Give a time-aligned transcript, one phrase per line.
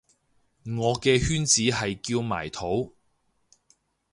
[0.65, 2.95] 我嘅圈子係叫埋土